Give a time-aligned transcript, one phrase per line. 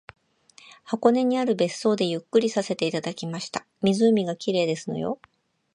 [0.83, 3.67] 箱根にある別荘でゆっくりさせていただきました。
[3.83, 5.19] 湖が綺麗ですのよ